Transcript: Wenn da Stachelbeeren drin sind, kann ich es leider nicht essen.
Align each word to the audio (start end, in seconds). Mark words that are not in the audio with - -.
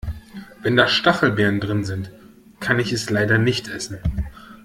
Wenn 0.63 0.75
da 0.77 0.87
Stachelbeeren 0.87 1.59
drin 1.59 1.83
sind, 1.85 2.09
kann 2.59 2.79
ich 2.79 2.91
es 2.91 3.11
leider 3.11 3.37
nicht 3.37 3.67
essen. 3.67 3.99